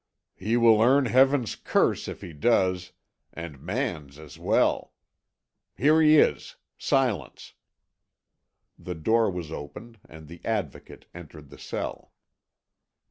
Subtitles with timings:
[0.35, 2.91] "He will earn Heaven's curse if he does,
[3.33, 4.93] and man's as well.
[5.77, 6.55] Here he is.
[6.75, 7.53] Silence."
[8.79, 12.13] The door was opened, and the Advocate entered the cell.